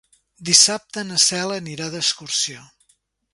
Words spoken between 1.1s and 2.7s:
Cel anirà d'excursió.